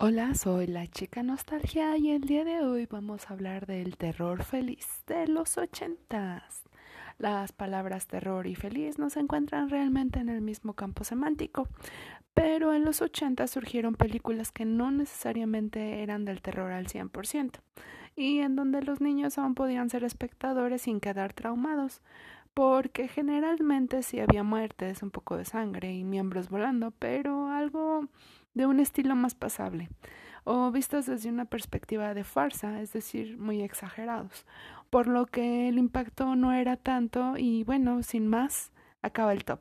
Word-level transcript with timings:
Hola, 0.00 0.36
soy 0.36 0.68
la 0.68 0.86
chica 0.86 1.24
nostalgia 1.24 1.96
y 1.96 2.12
el 2.12 2.20
día 2.20 2.44
de 2.44 2.60
hoy 2.60 2.86
vamos 2.86 3.28
a 3.28 3.32
hablar 3.32 3.66
del 3.66 3.96
terror 3.96 4.44
feliz 4.44 5.02
de 5.08 5.26
los 5.26 5.58
ochentas. 5.58 6.62
Las 7.18 7.50
palabras 7.50 8.06
terror 8.06 8.46
y 8.46 8.54
feliz 8.54 9.00
no 9.00 9.10
se 9.10 9.18
encuentran 9.18 9.70
realmente 9.70 10.20
en 10.20 10.28
el 10.28 10.40
mismo 10.40 10.74
campo 10.74 11.02
semántico, 11.02 11.66
pero 12.32 12.72
en 12.74 12.84
los 12.84 13.02
ochentas 13.02 13.50
surgieron 13.50 13.96
películas 13.96 14.52
que 14.52 14.64
no 14.64 14.92
necesariamente 14.92 16.00
eran 16.04 16.24
del 16.24 16.42
terror 16.42 16.70
al 16.70 16.86
100%, 16.86 17.58
y 18.14 18.38
en 18.38 18.54
donde 18.54 18.82
los 18.82 19.00
niños 19.00 19.36
aún 19.36 19.56
podían 19.56 19.90
ser 19.90 20.04
espectadores 20.04 20.82
sin 20.82 21.00
quedar 21.00 21.32
traumados, 21.32 22.02
porque 22.54 23.08
generalmente 23.08 24.04
sí 24.04 24.20
había 24.20 24.44
muertes, 24.44 25.02
un 25.02 25.10
poco 25.10 25.36
de 25.36 25.44
sangre 25.44 25.92
y 25.92 26.04
miembros 26.04 26.50
volando, 26.50 26.92
pero 26.92 27.48
algo 27.48 28.06
de 28.58 28.66
un 28.66 28.80
estilo 28.80 29.14
más 29.16 29.34
pasable, 29.34 29.88
o 30.44 30.70
vistos 30.70 31.06
desde 31.06 31.30
una 31.30 31.46
perspectiva 31.46 32.12
de 32.12 32.24
farsa, 32.24 32.82
es 32.82 32.92
decir, 32.92 33.38
muy 33.38 33.62
exagerados, 33.62 34.44
por 34.90 35.06
lo 35.06 35.26
que 35.26 35.68
el 35.68 35.78
impacto 35.78 36.34
no 36.34 36.52
era 36.52 36.76
tanto 36.76 37.36
y 37.38 37.62
bueno, 37.64 38.02
sin 38.02 38.26
más, 38.26 38.72
acaba 39.00 39.32
el 39.32 39.44
top. 39.44 39.60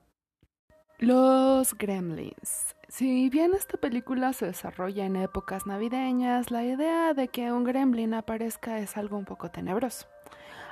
Los 1.00 1.76
Gremlins. 1.76 2.76
Si 2.88 3.30
bien 3.30 3.54
esta 3.54 3.78
película 3.78 4.34
se 4.34 4.48
desarrolla 4.48 5.06
en 5.06 5.16
épocas 5.16 5.68
navideñas, 5.68 6.50
la 6.50 6.64
idea 6.64 7.14
de 7.14 7.28
que 7.28 7.52
un 7.52 7.66
gremlin 7.66 8.16
aparezca 8.16 8.80
es 8.80 8.98
algo 8.98 9.18
un 9.18 9.26
poco 9.26 9.52
tenebroso. 9.52 10.08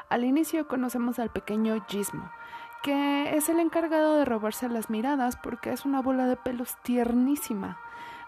Al 0.09 0.23
inicio 0.23 0.67
conocemos 0.67 1.20
al 1.20 1.29
pequeño 1.31 1.79
Gizmo, 1.87 2.31
que 2.81 3.35
es 3.35 3.49
el 3.49 3.59
encargado 3.59 4.17
de 4.17 4.26
robarse 4.26 4.70
las 4.70 4.89
miradas 4.89 5.35
porque 5.35 5.71
es 5.73 5.85
una 5.85 6.01
bola 6.01 6.26
de 6.26 6.37
pelos 6.37 6.76
tiernísima. 6.84 7.79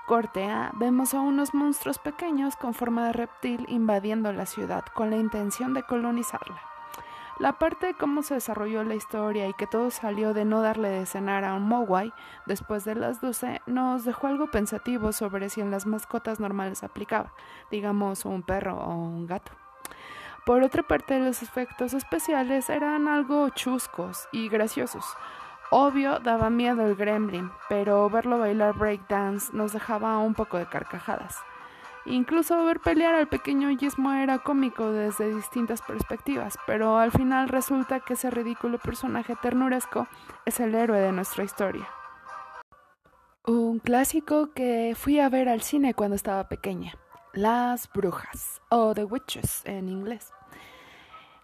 Corte 0.08 0.46
A, 0.46 0.72
vemos 0.74 1.14
a 1.14 1.20
unos 1.20 1.54
monstruos 1.54 2.00
pequeños 2.00 2.56
con 2.56 2.74
forma 2.74 3.08
de 3.08 3.12
reptil 3.12 3.66
invadiendo 3.68 4.32
la 4.32 4.46
ciudad 4.46 4.86
con 4.94 5.09
la 5.09 5.18
intención 5.18 5.73
de 5.73 5.84
colonizarla. 5.84 6.62
La 7.40 7.59
parte 7.59 7.88
de 7.88 7.94
cómo 7.94 8.23
se 8.23 8.36
desarrolló 8.36 8.86
la 8.86 8.96
historia 8.96 9.50
y 9.50 9.54
que 9.54 9.68
todo 9.68 9.92
salió 9.92 10.34
de 10.34 10.46
no 10.46 10.62
darle 10.62 10.88
de 10.88 11.06
cenar 11.06 11.44
a 11.44 11.56
un 11.56 11.68
Mogwai 11.68 12.14
después 12.46 12.86
de 12.86 12.96
las 12.96 13.20
12 13.20 13.62
nos 13.66 14.06
dejó 14.06 14.28
algo 14.28 14.50
pensativo 14.50 15.12
sobre 15.12 15.50
si 15.50 15.59
en 15.59 15.72
las 15.72 15.86
mascotas 15.86 16.40
normales 16.40 16.84
aplicaba, 16.84 17.34
digamos 17.70 18.24
un 18.24 18.44
perro 18.44 18.78
o 18.78 18.96
un 18.96 19.28
gato. 19.28 19.52
Por 20.46 20.64
otra 20.64 20.84
parte, 20.84 21.20
los 21.20 21.44
efectos 21.44 21.94
especiales 21.94 22.70
eran 22.70 23.09
algo 23.09 23.50
chuscos 23.50 24.30
y 24.31 24.48
graciosos. 24.48 25.03
Obvio, 25.70 26.20
daba 26.20 26.50
miedo 26.50 26.86
el 26.88 26.96
gremlin, 26.96 27.52
pero 27.68 28.10
verlo 28.10 28.40
bailar 28.40 28.73
breakdance 28.73 29.52
nos 29.54 29.74
dejaba 29.74 30.18
un 30.20 30.34
poco 30.34 30.58
de 30.58 30.66
carcajadas. 30.66 31.36
Incluso 32.06 32.64
ver 32.64 32.80
pelear 32.80 33.16
al 33.16 33.28
pequeño 33.28 33.68
Gizmo 33.78 34.14
era 34.14 34.40
cómico 34.40 34.92
desde 34.92 35.36
distintas 35.36 35.82
perspectivas, 35.82 36.58
pero 36.66 36.98
al 36.98 37.12
final 37.12 37.50
resulta 37.50 38.00
que 38.00 38.14
ese 38.14 38.32
ridículo 38.32 38.80
personaje 38.80 39.36
ternuresco 39.42 40.08
es 40.46 40.62
el 40.62 40.74
héroe 40.74 41.02
de 41.02 41.12
nuestra 41.12 41.44
historia. 41.44 41.86
Un 43.46 43.80
clásico 43.80 44.54
que 44.54 44.94
fui 44.96 45.20
a 45.20 45.28
ver 45.28 45.50
al 45.50 45.62
cine 45.62 45.94
cuando 45.94 46.16
estaba 46.16 46.48
pequeña. 46.48 46.94
Las 47.34 47.90
brujas, 47.92 48.62
o 48.70 48.94
The 48.94 49.04
Witches 49.04 49.64
en 49.66 49.90
inglés. 49.90 50.31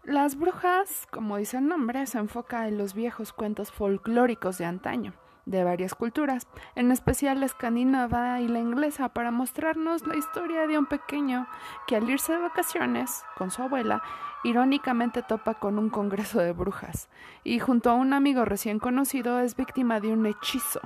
Las 0.04 0.36
brujas, 0.36 1.08
como 1.12 1.38
dice 1.38 1.58
el 1.58 1.70
nombre, 1.70 2.06
se 2.08 2.18
enfoca 2.18 2.68
en 2.68 2.78
los 2.78 2.94
viejos 2.94 3.32
cuentos 3.32 3.72
folclóricos 3.72 4.58
de 4.58 4.66
antaño, 4.66 5.14
de 5.46 5.64
varias 5.64 5.96
culturas, 5.96 6.46
en 6.76 6.92
especial 6.92 7.40
la 7.40 7.46
escandinava 7.46 8.42
y 8.42 8.50
la 8.50 8.60
inglesa, 8.60 9.08
para 9.08 9.32
mostrarnos 9.32 10.06
la 10.06 10.18
historia 10.18 10.68
de 10.68 10.78
un 10.78 10.88
pequeño 10.88 11.48
que 11.88 11.96
al 11.96 12.10
irse 12.10 12.34
de 12.34 12.40
vacaciones 12.40 13.24
con 13.38 13.50
su 13.50 13.62
abuela, 13.62 14.04
irónicamente 14.44 15.24
topa 15.24 15.54
con 15.54 15.80
un 15.80 15.90
congreso 15.90 16.40
de 16.40 16.52
brujas, 16.52 17.08
y 17.46 17.60
junto 17.60 17.90
a 17.90 17.94
un 17.94 18.12
amigo 18.12 18.44
recién 18.44 18.80
conocido 18.80 19.40
es 19.40 19.56
víctima 19.56 20.02
de 20.02 20.12
un 20.12 20.26
hechizo 20.26 20.82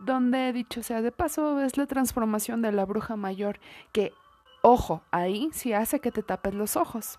donde, 0.00 0.52
dicho 0.52 0.82
sea 0.82 1.02
de 1.02 1.12
paso, 1.12 1.60
es 1.60 1.76
la 1.76 1.86
transformación 1.86 2.62
de 2.62 2.72
la 2.72 2.84
bruja 2.84 3.14
mayor 3.14 3.60
que 3.92 4.12
Ojo, 4.62 5.02
ahí 5.10 5.48
sí 5.52 5.72
hace 5.72 6.00
que 6.00 6.12
te 6.12 6.22
tapes 6.22 6.52
los 6.52 6.76
ojos 6.76 7.18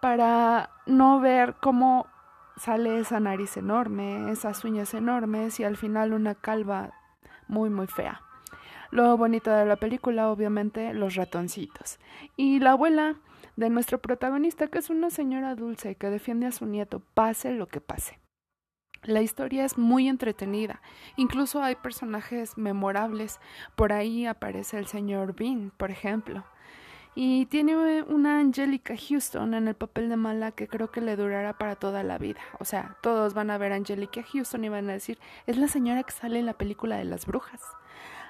para 0.00 0.70
no 0.86 1.20
ver 1.20 1.56
cómo 1.60 2.06
sale 2.56 2.98
esa 2.98 3.20
nariz 3.20 3.56
enorme, 3.56 4.30
esas 4.30 4.64
uñas 4.64 4.94
enormes 4.94 5.60
y 5.60 5.64
al 5.64 5.76
final 5.76 6.12
una 6.12 6.34
calva 6.34 6.92
muy 7.46 7.70
muy 7.70 7.86
fea. 7.86 8.22
Lo 8.90 9.16
bonito 9.16 9.50
de 9.50 9.66
la 9.66 9.76
película, 9.76 10.30
obviamente, 10.30 10.94
los 10.94 11.14
ratoncitos. 11.14 11.98
Y 12.36 12.58
la 12.58 12.72
abuela 12.72 13.16
de 13.56 13.68
nuestro 13.68 14.00
protagonista, 14.00 14.68
que 14.68 14.78
es 14.78 14.88
una 14.88 15.10
señora 15.10 15.54
dulce 15.54 15.96
que 15.96 16.08
defiende 16.08 16.46
a 16.46 16.52
su 16.52 16.64
nieto, 16.64 17.00
pase 17.14 17.52
lo 17.52 17.66
que 17.66 17.80
pase. 17.80 18.18
La 19.02 19.20
historia 19.20 19.64
es 19.64 19.78
muy 19.78 20.08
entretenida, 20.08 20.80
incluso 21.16 21.62
hay 21.62 21.76
personajes 21.76 22.56
memorables. 22.58 23.40
Por 23.76 23.92
ahí 23.92 24.26
aparece 24.26 24.78
el 24.78 24.86
señor 24.86 25.34
Bean, 25.36 25.70
por 25.76 25.90
ejemplo. 25.90 26.44
Y 27.14 27.46
tiene 27.46 28.02
una 28.02 28.38
Angelica 28.38 28.94
Houston 28.96 29.54
en 29.54 29.68
el 29.68 29.74
papel 29.74 30.08
de 30.08 30.16
mala 30.16 30.52
que 30.52 30.68
creo 30.68 30.90
que 30.90 31.00
le 31.00 31.16
durará 31.16 31.58
para 31.58 31.74
toda 31.74 32.02
la 32.02 32.18
vida. 32.18 32.40
O 32.60 32.64
sea, 32.64 32.96
todos 33.02 33.34
van 33.34 33.50
a 33.50 33.58
ver 33.58 33.72
a 33.72 33.76
Angelica 33.76 34.22
Houston 34.22 34.64
y 34.64 34.68
van 34.68 34.88
a 34.88 34.92
decir, 34.92 35.18
es 35.46 35.56
la 35.56 35.68
señora 35.68 36.04
que 36.04 36.12
sale 36.12 36.38
en 36.38 36.46
la 36.46 36.54
película 36.54 36.96
de 36.96 37.04
las 37.04 37.26
brujas. 37.26 37.60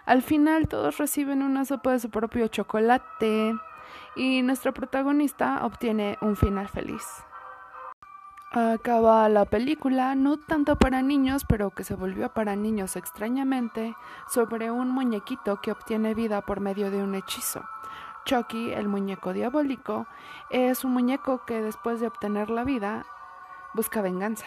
Al 0.06 0.22
final 0.22 0.68
todos 0.68 0.96
reciben 0.96 1.42
una 1.42 1.66
sopa 1.66 1.92
de 1.92 1.98
su 1.98 2.08
propio 2.08 2.48
chocolate 2.48 3.54
y 4.16 4.40
nuestro 4.42 4.72
protagonista 4.72 5.66
obtiene 5.66 6.16
un 6.22 6.34
final 6.34 6.68
feliz. 6.68 7.04
Acaba 8.50 9.28
la 9.28 9.44
película, 9.44 10.14
no 10.14 10.38
tanto 10.38 10.76
para 10.76 11.02
niños, 11.02 11.44
pero 11.46 11.70
que 11.70 11.84
se 11.84 11.94
volvió 11.94 12.32
para 12.32 12.56
niños 12.56 12.96
extrañamente, 12.96 13.94
sobre 14.30 14.70
un 14.70 14.90
muñequito 14.90 15.60
que 15.60 15.70
obtiene 15.70 16.14
vida 16.14 16.40
por 16.40 16.60
medio 16.60 16.90
de 16.90 17.02
un 17.02 17.14
hechizo. 17.14 17.62
Chucky, 18.24 18.72
el 18.72 18.88
muñeco 18.88 19.32
diabólico, 19.32 20.06
es 20.50 20.84
un 20.84 20.92
muñeco 20.92 21.44
que 21.44 21.62
después 21.62 22.00
de 22.00 22.06
obtener 22.06 22.50
la 22.50 22.64
vida 22.64 23.06
busca 23.74 24.02
venganza. 24.02 24.46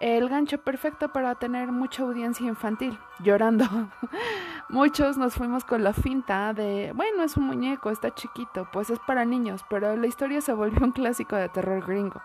El 0.00 0.28
gancho 0.28 0.58
perfecto 0.58 1.12
para 1.12 1.36
tener 1.36 1.70
mucha 1.70 2.02
audiencia 2.02 2.46
infantil, 2.46 2.98
llorando. 3.20 3.64
Muchos 4.68 5.16
nos 5.16 5.34
fuimos 5.34 5.64
con 5.64 5.84
la 5.84 5.92
finta 5.92 6.52
de, 6.54 6.92
bueno, 6.94 7.22
es 7.22 7.36
un 7.36 7.44
muñeco, 7.44 7.90
está 7.90 8.12
chiquito, 8.12 8.68
pues 8.72 8.90
es 8.90 8.98
para 8.98 9.24
niños, 9.24 9.64
pero 9.70 9.94
la 9.96 10.06
historia 10.08 10.40
se 10.40 10.52
volvió 10.52 10.84
un 10.84 10.92
clásico 10.92 11.36
de 11.36 11.48
terror 11.48 11.86
gringo 11.86 12.20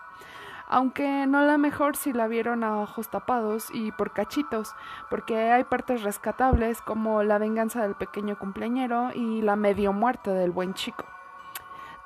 aunque 0.68 1.26
no 1.26 1.42
la 1.42 1.56
mejor 1.56 1.96
si 1.96 2.12
la 2.12 2.28
vieron 2.28 2.62
a 2.62 2.78
ojos 2.78 3.08
tapados 3.08 3.70
y 3.72 3.90
por 3.92 4.12
cachitos, 4.12 4.74
porque 5.08 5.50
hay 5.50 5.64
partes 5.64 6.02
rescatables 6.02 6.82
como 6.82 7.22
la 7.22 7.38
venganza 7.38 7.82
del 7.82 7.94
pequeño 7.94 8.38
cumpleañero 8.38 9.10
y 9.14 9.40
la 9.40 9.56
medio 9.56 9.92
muerte 9.92 10.30
del 10.30 10.50
buen 10.50 10.74
chico. 10.74 11.06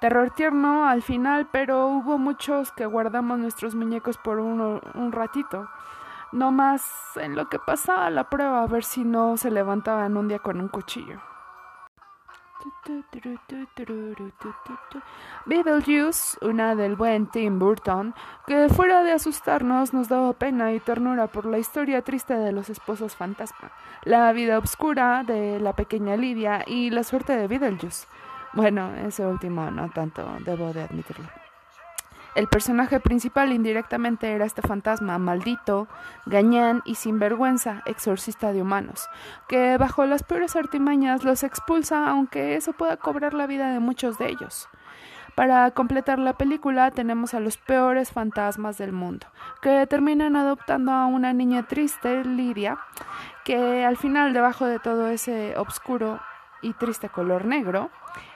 Terror 0.01 0.31
tierno 0.31 0.87
al 0.89 1.03
final, 1.03 1.49
pero 1.51 1.89
hubo 1.89 2.19
muchos 2.19 2.73
que 2.73 2.87
guardamos 2.87 3.39
nuestros 3.39 3.75
muñecos 3.75 4.17
por 4.17 4.39
un, 4.39 4.81
un 4.95 5.13
ratito, 5.13 5.69
no 6.31 6.51
más 6.51 7.17
en 7.17 7.37
lo 7.37 7.49
que 7.49 7.59
pasaba 7.59 8.11
la 8.11 8.31
prueba 8.31 8.63
a 8.63 8.67
ver 8.67 8.85
si 8.85 9.05
no 9.05 9.37
se 9.37 9.51
levantaban 9.51 10.17
un 10.17 10.29
día 10.29 10.39
con 10.39 10.61
un 10.61 10.69
cuchillo. 10.69 11.32
Beetlejuice, 15.47 16.39
una 16.43 16.75
del 16.75 16.97
buen 16.97 17.27
Tim 17.27 17.59
Burton, 17.59 18.15
que 18.47 18.69
fuera 18.69 19.03
de 19.03 19.13
asustarnos 19.13 19.93
nos 19.93 20.09
daba 20.09 20.33
pena 20.33 20.73
y 20.73 20.81
ternura 20.81 21.27
por 21.27 21.47
la 21.47 21.59
historia 21.59 22.03
triste 22.03 22.35
de 22.35 22.53
los 22.53 22.71
esposos 22.71 23.17
fantasma, 23.17 23.73
la 24.05 24.33
vida 24.33 24.59
oscura 24.59 25.25
de 25.25 25.61
la 25.61 25.75
pequeña 25.75 26.17
Lidia 26.17 26.65
y 26.67 26.91
la 26.91 27.05
suerte 27.05 27.37
de 27.37 27.49
Beetlejuice. 27.49 28.07
Bueno, 28.53 28.95
ese 28.95 29.27
último 29.27 29.71
no 29.71 29.91
tanto, 29.91 30.25
debo 30.45 30.73
de 30.73 30.83
admitirlo. 30.83 31.42
El 32.35 32.49
personaje 32.49 32.99
principal 32.99 33.53
indirectamente 33.53 34.33
era 34.33 34.47
este 34.47 34.63
fantasma 34.63 35.19
maldito, 35.19 35.87
gañán 36.25 36.81
y 36.87 36.95
sinvergüenza, 36.95 37.83
exorcista 37.85 38.55
de 38.55 38.63
humanos, 38.63 39.11
que 39.49 39.77
bajo 39.77 40.07
las 40.07 40.23
peores 40.23 40.57
artimañas 40.57 41.25
los 41.25 41.43
expulsa 41.43 42.09
aunque 42.09 42.57
eso 42.57 42.73
pueda 42.73 42.97
cobrar 42.97 43.35
la 43.35 43.47
vida 43.47 43.71
de 43.71 43.81
muchos 43.81 44.17
de 44.17 44.31
ellos. 44.31 44.71
Para 45.35 45.71
completar 45.73 46.19
la 46.19 46.33
película 46.33 46.91
tenemos 46.91 47.35
a 47.35 47.41
los 47.41 47.59
peores 47.59 48.13
fantasmas 48.13 48.79
del 48.79 48.93
mundo, 48.93 49.27
que 49.61 49.87
terminan 49.87 50.35
adoptando 50.35 50.93
a 50.93 51.07
una 51.07 51.35
niña 51.35 51.65
triste, 51.65 52.25
Lidia, 52.25 52.79
que 53.45 53.85
al 53.85 53.99
final 53.99 54.33
debajo 54.33 54.65
de 54.65 54.79
todo 54.79 55.09
ese 55.09 55.55
oscuro 55.59 56.19
y 56.63 56.73
triste 56.73 57.11
color 57.11 57.45
negro, 57.45 57.91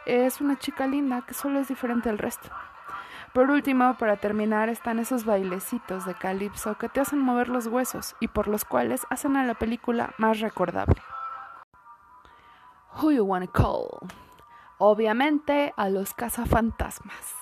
es 0.04 0.42
una 0.42 0.58
chica 0.58 0.86
linda 0.86 1.22
que 1.22 1.32
solo 1.32 1.60
es 1.60 1.68
diferente 1.68 2.10
del 2.10 2.18
resto. 2.18 2.50
Por 3.36 3.50
último, 3.50 3.98
para 3.98 4.16
terminar, 4.16 4.70
están 4.70 4.98
esos 4.98 5.26
bailecitos 5.26 6.06
de 6.06 6.14
calipso 6.14 6.78
que 6.78 6.88
te 6.88 7.00
hacen 7.00 7.18
mover 7.18 7.50
los 7.50 7.66
huesos 7.66 8.16
y 8.18 8.28
por 8.28 8.48
los 8.48 8.64
cuales 8.64 9.02
hacen 9.10 9.36
a 9.36 9.44
la 9.44 9.52
película 9.52 10.14
más 10.16 10.40
recordable. 10.40 11.02
Who 12.94 13.12
you 13.12 13.24
wanna 13.24 13.46
call? 13.46 13.90
Obviamente 14.78 15.74
a 15.76 15.90
los 15.90 16.14
cazafantasmas. 16.14 17.34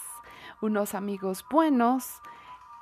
Unos 0.61 0.97
amigos 0.97 1.45
buenos, 1.49 2.21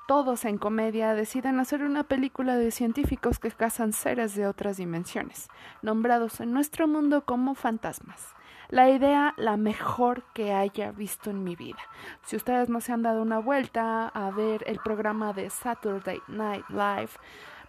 todos 0.08 0.46
en 0.46 0.56
comedia, 0.56 1.12
deciden 1.12 1.60
hacer 1.60 1.82
una 1.82 2.04
película 2.04 2.56
de 2.56 2.70
científicos 2.70 3.38
que 3.38 3.50
cazan 3.50 3.92
seres 3.92 4.34
de 4.36 4.46
otras 4.46 4.78
dimensiones, 4.78 5.50
nombrados 5.82 6.40
en 6.40 6.50
nuestro 6.54 6.88
mundo 6.88 7.26
como 7.26 7.54
fantasmas. 7.54 8.34
La 8.72 8.88
idea 8.88 9.34
la 9.36 9.58
mejor 9.58 10.22
que 10.32 10.54
haya 10.54 10.92
visto 10.92 11.28
en 11.28 11.44
mi 11.44 11.56
vida. 11.56 11.76
Si 12.22 12.36
ustedes 12.36 12.70
no 12.70 12.80
se 12.80 12.90
han 12.90 13.02
dado 13.02 13.20
una 13.20 13.38
vuelta 13.38 14.08
a 14.08 14.30
ver 14.30 14.64
el 14.66 14.78
programa 14.78 15.34
de 15.34 15.50
Saturday 15.50 16.22
Night 16.26 16.64
Live, 16.70 17.10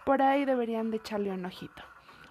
por 0.06 0.22
ahí 0.22 0.46
deberían 0.46 0.90
de 0.90 0.96
echarle 0.96 1.30
un 1.30 1.44
ojito. 1.44 1.82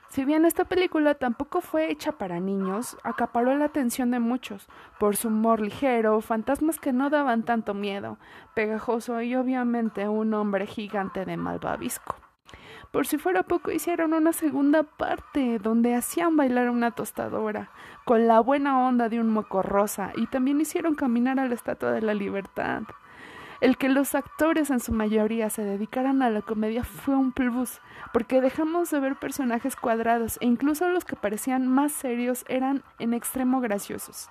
Si 0.09 0.25
bien 0.25 0.43
esta 0.43 0.65
película 0.65 1.13
tampoco 1.13 1.61
fue 1.61 1.91
hecha 1.91 2.13
para 2.13 2.39
niños, 2.39 2.97
acaparó 3.03 3.55
la 3.55 3.65
atención 3.65 4.09
de 4.09 4.17
muchos 4.17 4.67
por 4.99 5.17
su 5.17 5.27
humor 5.27 5.61
ligero, 5.61 6.19
fantasmas 6.21 6.79
que 6.79 6.93
no 6.93 7.11
daban 7.11 7.43
tanto 7.43 7.75
miedo, 7.75 8.17
pegajoso 8.55 9.21
y 9.21 9.35
obviamente 9.35 10.07
un 10.07 10.33
hombre 10.33 10.65
gigante 10.65 11.25
de 11.25 11.37
malvavisco. 11.37 12.22
Por 12.93 13.07
si 13.07 13.17
fuera 13.17 13.41
poco, 13.41 13.71
hicieron 13.71 14.13
una 14.13 14.33
segunda 14.33 14.83
parte 14.83 15.57
donde 15.57 15.95
hacían 15.95 16.37
bailar 16.37 16.69
una 16.69 16.91
tostadora 16.91 17.71
con 18.05 18.27
la 18.27 18.39
buena 18.39 18.87
onda 18.87 19.09
de 19.09 19.19
un 19.19 19.31
moco 19.31 19.63
rosa 19.63 20.11
y 20.15 20.27
también 20.27 20.61
hicieron 20.61 20.93
caminar 20.93 21.39
a 21.39 21.47
la 21.47 21.55
Estatua 21.55 21.91
de 21.91 22.03
la 22.03 22.13
Libertad. 22.13 22.83
El 23.61 23.77
que 23.77 23.89
los 23.89 24.13
actores 24.13 24.69
en 24.69 24.79
su 24.79 24.91
mayoría 24.91 25.49
se 25.49 25.63
dedicaran 25.63 26.21
a 26.21 26.29
la 26.29 26.43
comedia 26.43 26.83
fue 26.83 27.15
un 27.15 27.31
plus, 27.31 27.81
porque 28.13 28.41
dejamos 28.41 28.91
de 28.91 28.99
ver 28.99 29.15
personajes 29.15 29.75
cuadrados 29.75 30.37
e 30.39 30.45
incluso 30.45 30.87
los 30.89 31.03
que 31.03 31.15
parecían 31.15 31.67
más 31.67 31.93
serios 31.93 32.45
eran 32.47 32.83
en 32.99 33.15
extremo 33.15 33.59
graciosos. 33.59 34.29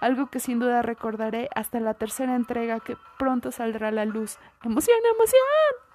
Algo 0.00 0.28
que 0.28 0.40
sin 0.40 0.60
duda 0.60 0.80
recordaré 0.80 1.50
hasta 1.54 1.78
la 1.78 1.92
tercera 1.92 2.36
entrega 2.36 2.80
que 2.80 2.96
pronto 3.18 3.52
saldrá 3.52 3.88
a 3.88 3.92
la 3.92 4.06
luz. 4.06 4.38
¡Emoción, 4.64 4.96
emoción! 5.14 5.87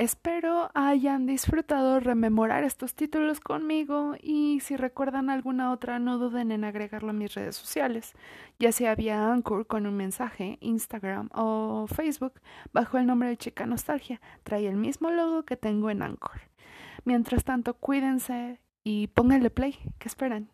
Espero 0.00 0.70
hayan 0.72 1.26
disfrutado 1.26 2.00
rememorar 2.00 2.64
estos 2.64 2.94
títulos 2.94 3.38
conmigo 3.38 4.14
y 4.18 4.60
si 4.60 4.78
recuerdan 4.78 5.28
alguna 5.28 5.72
otra 5.72 5.98
no 5.98 6.16
duden 6.16 6.52
en 6.52 6.64
agregarlo 6.64 7.10
a 7.10 7.12
mis 7.12 7.34
redes 7.34 7.56
sociales, 7.56 8.14
ya 8.58 8.72
sea 8.72 8.94
vía 8.94 9.30
Anchor 9.30 9.66
con 9.66 9.86
un 9.86 9.98
mensaje, 9.98 10.56
Instagram 10.62 11.28
o 11.34 11.86
Facebook 11.86 12.40
bajo 12.72 12.96
el 12.96 13.04
nombre 13.04 13.28
de 13.28 13.36
Chica 13.36 13.66
Nostalgia. 13.66 14.22
Trae 14.42 14.68
el 14.68 14.76
mismo 14.76 15.10
logo 15.10 15.42
que 15.42 15.58
tengo 15.58 15.90
en 15.90 16.00
Anchor. 16.00 16.40
Mientras 17.04 17.44
tanto, 17.44 17.74
cuídense 17.74 18.58
y 18.82 19.08
pónganle 19.08 19.50
play. 19.50 19.76
¿Qué 19.98 20.08
esperan? 20.08 20.48